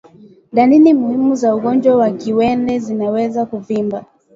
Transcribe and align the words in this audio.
Dalili 0.53 0.93
muhimu 0.93 1.35
za 1.35 1.55
ugonjwa 1.55 2.09
ni 2.09 2.17
kiwele 2.17 2.79
kinaweza 2.79 3.45
kuvimba 3.45 4.05